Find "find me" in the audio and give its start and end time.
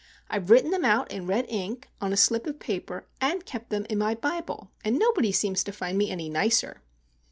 5.71-6.09